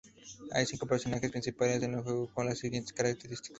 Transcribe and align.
Hay 0.53 0.65
cinco 0.65 0.87
personajes 0.87 1.29
principales 1.29 1.83
en 1.83 1.93
el 1.93 2.01
juego 2.01 2.27
con 2.33 2.47
las 2.47 2.57
siguientes 2.57 2.91
características. 2.91 3.49